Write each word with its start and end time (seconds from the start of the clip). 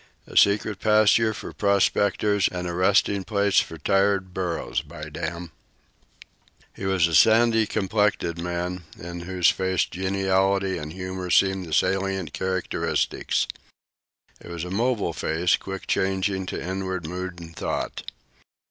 A 0.25 0.35
secret 0.35 0.79
pasture 0.79 1.31
for 1.31 1.53
prospectors 1.53 2.47
and 2.51 2.65
a 2.67 2.73
resting 2.73 3.23
place 3.23 3.59
for 3.59 3.77
tired 3.77 4.33
burros. 4.33 4.79
It's 4.79 4.79
just 4.89 5.13
booful!" 5.23 5.49
He 6.73 6.85
was 6.87 7.05
a 7.07 7.13
sandy 7.13 7.67
complexioned 7.67 8.41
man 8.43 8.85
in 8.97 9.19
whose 9.19 9.51
face 9.51 9.85
geniality 9.85 10.79
and 10.79 10.91
humor 10.91 11.29
seemed 11.29 11.67
the 11.67 11.71
salient 11.73 12.33
characteristics. 12.33 13.45
It 14.43 14.49
was 14.49 14.63
a 14.63 14.71
mobile 14.71 15.13
face, 15.13 15.55
quick 15.55 15.85
changing 15.85 16.47
to 16.47 16.59
inward 16.59 17.07
mood 17.07 17.39
and 17.39 17.55
thought. 17.55 18.01